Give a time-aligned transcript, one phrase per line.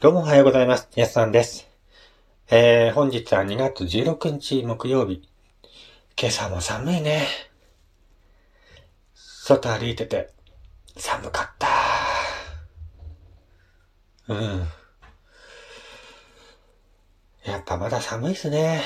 [0.00, 0.88] どうもおはようございます。
[0.96, 1.68] やすさんです。
[2.50, 5.28] えー、本日は2月16日木曜日。
[6.18, 7.26] 今朝も寒いね。
[9.12, 10.30] 外歩いてて
[10.96, 11.68] 寒かった。
[14.28, 14.66] うん。
[17.44, 18.80] やっぱまだ寒いっすね。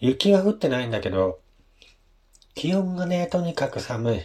[0.00, 1.40] 雪は降ってないんだけど、
[2.54, 4.20] 気温がね、とにかく寒い。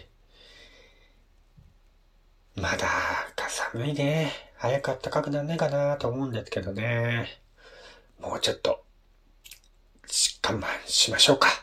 [2.58, 2.90] まだ
[3.38, 4.47] か寒いね。
[4.68, 7.40] 早かったかくなんねえかなと思うんですけどね。
[8.20, 8.84] もうちょっと、
[10.46, 11.48] 我慢しましょうか。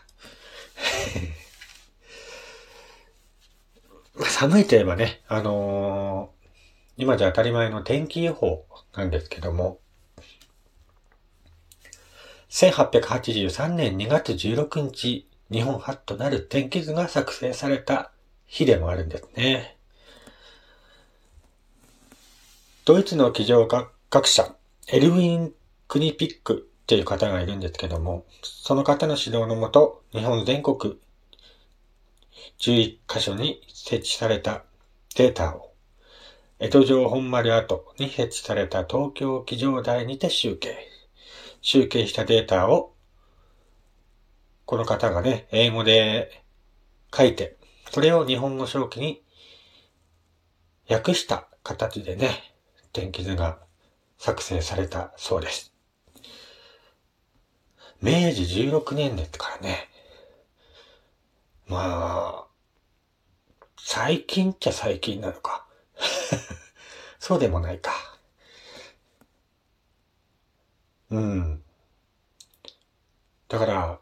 [4.17, 6.35] まあ寒いといえばね、あのー
[6.97, 8.65] 今じゃ当たり前の天気予報
[8.95, 9.81] なんですけども、
[12.51, 18.13] 1883年2月16日、日本初となる天気図が作成された
[18.47, 19.74] 日でもあるんですね。
[22.87, 24.55] ドイツの気象学者、
[24.89, 25.55] エルウィン・
[25.89, 30.99] クニピックっていう方がいるんですけども、その方の指導のもと、日本全国
[32.59, 34.65] 11カ所に設置された
[35.17, 35.73] データを、
[36.59, 40.77] 江戸城本丸跡に設置された東京気象台にて集計。
[41.63, 42.93] 集計したデータを、
[44.67, 46.43] この方がね、英語で
[47.17, 47.57] 書いて、
[47.91, 49.23] それを日本語表記に
[50.87, 52.54] 訳した形でね、
[52.95, 53.59] 天気図が
[54.19, 55.75] 作成されたそうです。
[58.01, 59.89] 明治16年ですからね。
[61.67, 62.47] まあ、
[63.77, 65.67] 最近っちゃ最近なのか。
[67.19, 67.91] そうでもないか。
[71.11, 71.65] うん。
[73.49, 74.01] だから、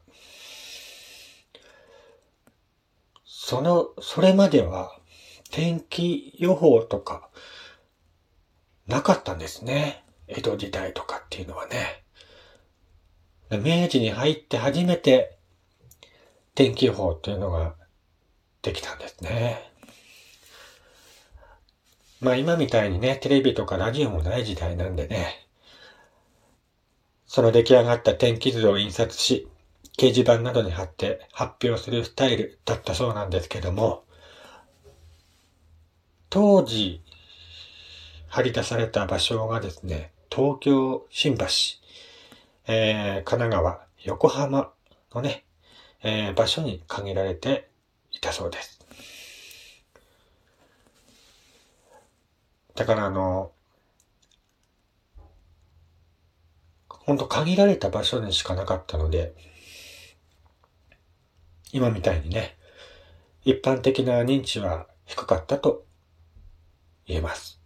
[3.25, 4.99] その、それまでは
[5.51, 7.31] 天気予報とか
[8.87, 10.05] なかったんですね。
[10.29, 12.03] 江戸時代とかっていうのはね。
[13.51, 15.37] 明治に入って初めて
[16.55, 17.75] 天気予報っていうのが
[18.63, 19.71] できたんですね。
[22.21, 25.47] まあ今みたいにね、テレビとかラジオもない時代なんでね、
[27.27, 29.49] その出来上がった天気図を印刷し、
[29.99, 34.05] 掲示板などに貼って発表するスタイルだったそうなんですけども、
[36.31, 37.03] 当時、
[38.33, 41.45] 張り出された場所がですね、東京、新橋、
[42.67, 44.73] えー、神奈川、横浜
[45.15, 45.45] のね、
[46.03, 47.69] えー、場所に限られて
[48.11, 48.81] いたそうです。
[52.75, 53.53] だからあの、
[56.89, 59.35] ほんと限られた場所にしかなかったので、
[61.71, 62.57] 今みたいにね、
[63.45, 65.85] 一般的な認知は低かったと
[67.05, 67.62] 言えます。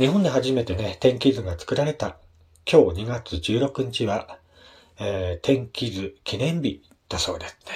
[0.00, 2.16] 日本で初めてね、天気図が作られた
[2.66, 4.38] 今日2月16日は、
[4.98, 7.74] えー、天気図記念日だそうですね。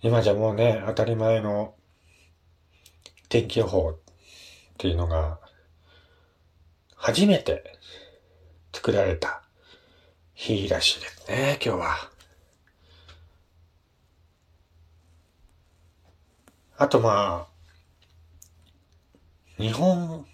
[0.00, 1.74] 今じゃもうね、当たり前の
[3.28, 3.96] 天気予報っ
[4.78, 5.40] ていうのが、
[6.94, 7.80] 初めて
[8.72, 9.42] 作られた
[10.34, 11.96] 日らしいですね、今日は。
[16.76, 17.57] あとまあ、
[19.58, 20.24] 日本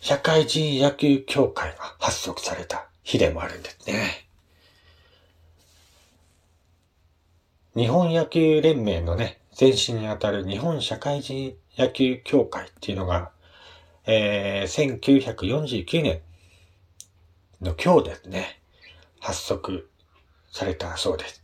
[0.00, 4.26] 社会人野球協会が発足された日でもあるんですね。
[7.76, 13.30] 日本野球連盟のね、前身にあたる日本社会人野球協会っていうのが、
[14.06, 16.20] えー、1949年
[17.60, 18.60] の今日ですね、
[19.20, 19.88] 発足
[20.50, 21.42] されたそうです。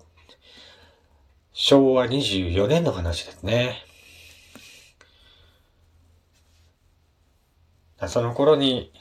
[1.52, 3.84] 昭和24年の話ですね。
[8.08, 8.92] その頃に、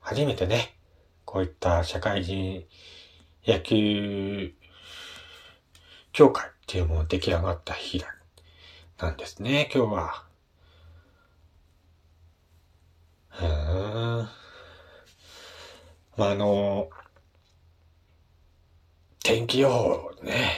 [0.00, 0.76] 初めてね、
[1.24, 2.64] こういった社会人
[3.46, 4.54] 野球
[6.12, 8.14] 協会っていうもの出来上がった日だ、
[8.98, 10.24] なんですね、今日は。
[13.40, 14.26] へー
[16.16, 16.90] まあ、あの、
[19.24, 20.52] 天気予報ね。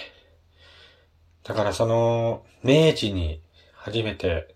[1.45, 3.41] だからその、明治に
[3.73, 4.55] 初めて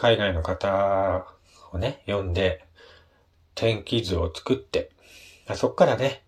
[0.00, 1.26] 海外の方
[1.72, 2.64] をね、読んで、
[3.54, 4.90] 天気図を作って、
[5.54, 6.22] そっからね、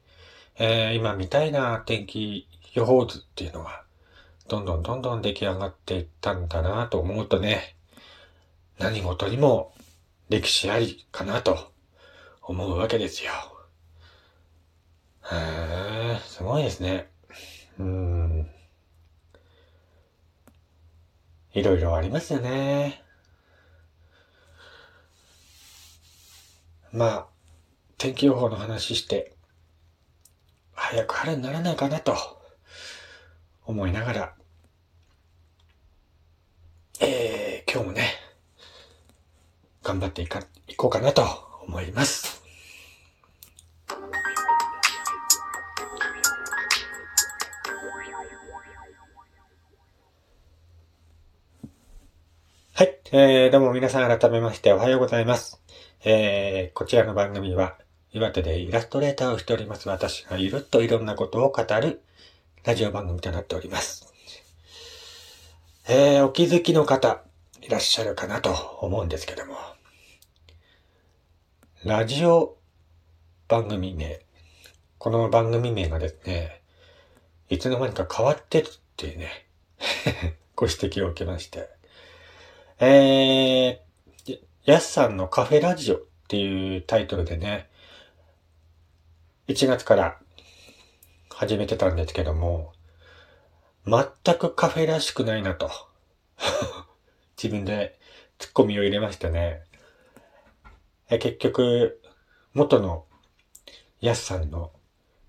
[0.59, 3.85] えー、今みたいな天気予報図っていうのが、
[4.47, 7.75] どんどんどんどん出来上がっていったんだなと思うとね、
[8.79, 9.73] 何事にも
[10.29, 11.73] 歴史ありかなと
[12.43, 13.33] 思うわけですよ。
[15.33, 17.09] へえ、すごいですね。
[17.79, 18.51] うん。
[21.55, 23.03] いろいろありますよね。
[26.93, 27.27] まあ、
[27.97, 29.35] 天気予報の話して、
[30.75, 32.15] 早く春にならないかなと
[33.65, 34.35] 思いながら、
[37.01, 38.11] えー、今日もね、
[39.83, 41.25] 頑張っていか、いこうかなと
[41.67, 42.43] 思います。
[52.75, 53.01] はい。
[53.13, 55.62] えー、どうも皆さん改めましておはようございます。
[56.05, 57.79] えー、こちらの番組は、
[58.13, 62.03] 岩手でイラストレーターをしております私がゆるっといろんなことを語る
[62.65, 64.13] ラジオ番組となっております。
[65.89, 67.23] えー、お気づきの方、
[67.61, 68.51] いらっしゃるかなと
[68.81, 69.55] 思うんですけども、
[71.85, 72.57] ラジオ
[73.47, 74.23] 番組名、
[74.99, 76.63] この番組名がですね、
[77.49, 79.47] いつの間にか変わってるっていうね、
[80.57, 81.69] ご指摘を受けまして、
[82.81, 83.92] えー、
[84.65, 87.69] やすさんのカフェラジオっていうタイトルでね、
[89.49, 90.19] 1月から
[91.31, 92.73] 始めてたんですけども、
[93.87, 95.69] 全くカフェらしくないなと。
[97.37, 97.99] 自分で
[98.39, 99.63] ツッコミを入れましてね。
[101.11, 102.01] え結局、
[102.55, 103.07] 元の
[104.01, 104.71] やすさんの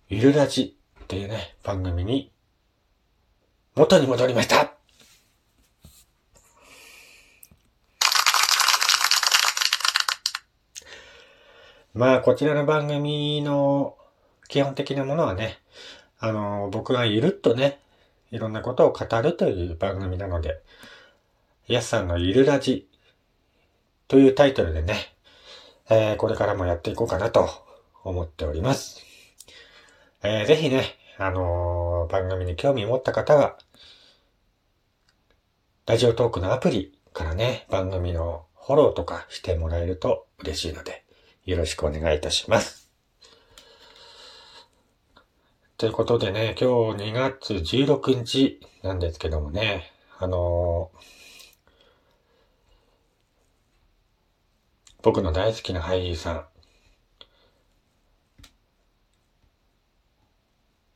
[0.09, 2.31] ゆるラジっていうね、番組に
[3.75, 4.72] 元に戻りました
[11.93, 13.95] まあ、こちらの番組の
[14.47, 15.59] 基本的なものはね、
[16.17, 17.81] あの、僕がゆるっとね、
[18.31, 20.59] いろんなことを語るという番組なので、
[21.67, 22.87] やすさんのゆるラジ
[24.07, 24.95] というタイトルでね、
[25.87, 27.47] えー、これからもやっていこうかなと
[28.03, 28.99] 思っております。
[30.23, 33.55] えー、ぜひね、あのー、番組に興味を持った方は、
[35.85, 41.02] ラジオトークのアプリからね、番組のフォローとかしてもらえると嬉しいので、
[41.45, 42.89] よろしくお願いいたします。
[45.75, 50.99] ということでね、今日2月16日なんですけどもね、あのー、
[55.01, 56.45] 僕の大好きな俳優さん、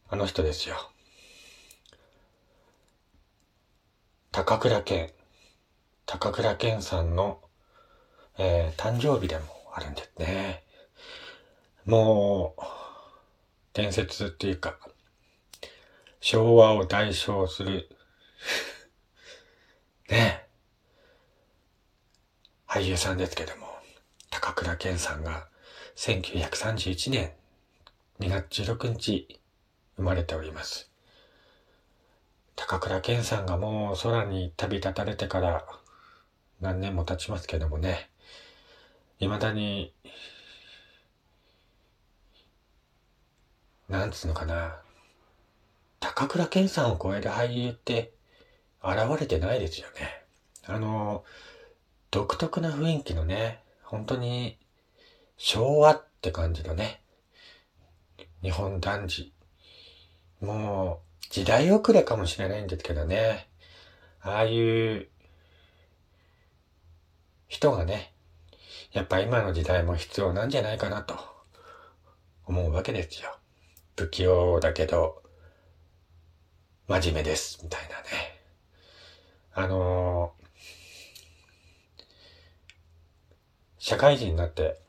[0.09, 0.77] あの人ですよ。
[4.31, 5.11] 高倉健、
[6.05, 7.41] 高倉健さんの、
[8.37, 10.63] えー、誕生日でもあるんですね。
[11.85, 12.61] もう、
[13.73, 14.79] 伝説っていうか、
[16.19, 17.95] 昭和を代表する
[20.09, 20.47] ね
[22.67, 23.67] 俳優さんですけども、
[24.31, 25.47] 高倉健さんが
[25.95, 27.33] 1931年
[28.19, 29.39] 2月16日
[29.95, 30.89] 生まれております。
[32.55, 35.67] 高倉健さんがもう空に旅立たれてから
[36.61, 38.09] 何年も経ちますけどもね、
[39.19, 39.93] 未だに、
[43.89, 44.81] なんつうのかな。
[45.99, 48.13] 高倉健さんを超える俳優って
[48.83, 50.23] 現れてないですよね。
[50.65, 51.23] あの、
[52.11, 54.59] 独特な雰囲気のね、本当に
[55.37, 57.01] 昭和って感じのね、
[58.43, 59.33] 日本男児。
[60.41, 63.49] もう時代遅れかもしれないんですけどね、
[64.21, 65.07] ああいう
[67.47, 68.13] 人がね、
[68.97, 71.13] やっぱ今の時代も必要なんじゃないかなと
[72.47, 73.37] 思うわけですよ。
[73.95, 75.21] 不器用だけど、
[76.87, 78.05] 真面目です、みたいなね。
[79.53, 80.45] あのー、
[83.77, 84.79] 社会人になって、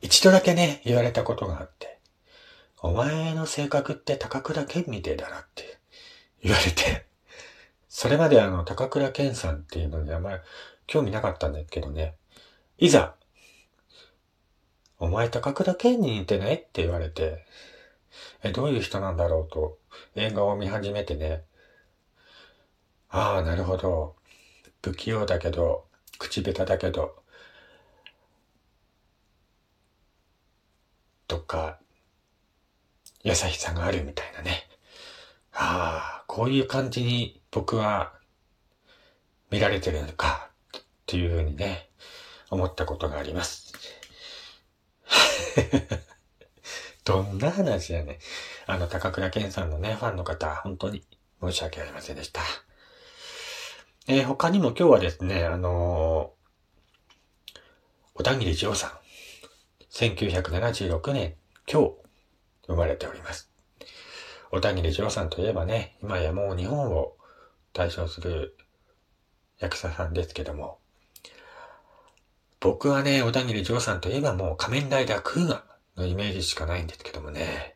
[0.00, 1.98] 一度だけね、言われたことがあって、
[2.78, 5.76] お前の性格って高倉健みてえだなって
[6.42, 7.04] 言われて、
[7.90, 10.38] それまであの、高倉健さんっていうのにあんまり
[10.86, 12.16] 興味なかったんだけどね。
[12.78, 13.14] いざ、
[14.98, 17.44] お前高倉健に似てないって言われて、
[18.42, 19.52] え、どういう人なんだろう？
[19.52, 19.78] と
[20.14, 21.44] 映画を見始めてね。
[23.08, 24.16] ああ、なるほど。
[24.82, 25.86] 不器用だけど、
[26.18, 27.22] 口下手だけど、
[31.26, 31.78] とか、
[33.24, 34.68] 優しさがあるみたいなね。
[35.52, 38.14] ああ、こういう感じに僕は
[39.50, 40.51] 見られてるのか。
[41.02, 41.90] っていうふうにね、
[42.50, 43.72] 思ったことがあります。
[47.04, 48.20] どんな話やね。
[48.66, 51.04] あの、高倉健さんのね、ファンの方、本当に
[51.40, 52.42] 申し訳ありませんでした。
[54.06, 57.60] えー、他にも今日はですね、あのー、
[58.14, 58.90] 小田切丈さん。
[59.90, 61.36] 1976年、
[61.70, 61.92] 今日、
[62.66, 63.50] 生まれております。
[64.50, 67.16] 小田切丈さんといえばね、今やもう日本を
[67.72, 68.56] 対象する
[69.58, 70.81] 役者さんですけども、
[72.62, 75.64] 僕はね、小田切丈さんといえばもう仮面ライダークーガ
[75.96, 77.74] のイメージしかないんですけどもね、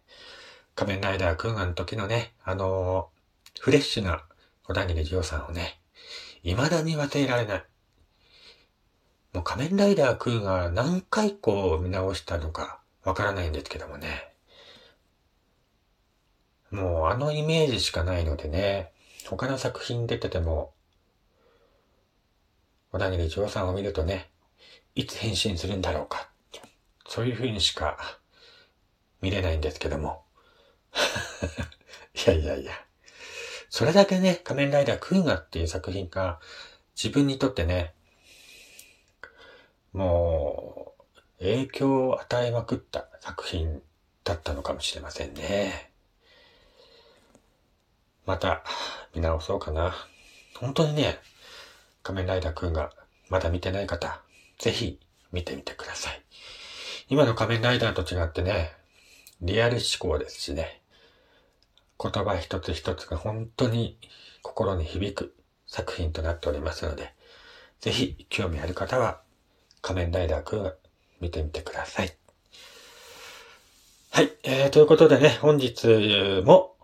[0.77, 4.23] 仮面ライダークーガの時のね、あのー、フレッシュな
[4.63, 5.81] 小田切丈さんをね、
[6.45, 7.65] 未だに忘れられない。
[9.33, 14.29] もう仮面ライダークーガ何回こう見直したのかわからないんですけどもね。
[16.71, 18.93] もうあのイメージしかないのでね、
[19.29, 20.75] 他の作品出てても、
[22.93, 24.31] 小田切丈さんを見るとね、
[24.97, 26.31] いつ変身するんだろうか。
[27.07, 27.99] そういう風にしか
[29.21, 30.25] 見れないんですけども。
[32.27, 32.73] いやいやいや。
[33.69, 36.41] それだけね、仮面ライダークーガっていう作品が
[36.97, 37.95] 自分にとってね、
[39.93, 40.95] も
[41.39, 43.83] う影響を与えまくった作品
[44.25, 45.93] だったのかもしれませんね。
[48.25, 48.65] また
[49.15, 49.95] 見直そうかな。
[50.55, 51.19] 本当にね、
[52.03, 52.93] 仮面ライダーくんが
[53.29, 54.23] まだ見てない方、
[54.59, 54.99] ぜひ
[55.33, 56.23] 見てみてください。
[57.09, 58.73] 今の仮面ライダーと違ってね、
[59.41, 60.81] リアル思考ですしね、
[62.03, 63.99] 言葉一つ一つが本当に
[64.43, 65.35] 心に響く
[65.67, 67.15] 作品となっておりますので、
[67.81, 69.21] ぜひ興味ある方は
[69.83, 70.73] 仮面ライダーくん
[71.21, 72.17] 見てみてください。
[74.11, 76.75] はい、えー、ということでね、本日も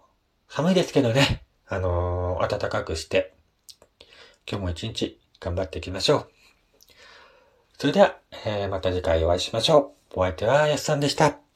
[0.49, 3.35] 寒いですけどね、あのー、暖かくして、
[4.47, 6.42] 今日も一日頑張っていきましょう。
[7.83, 10.21] それでは、えー、また次回お会いしましょう。
[10.21, 11.52] お相手はやすさんでした。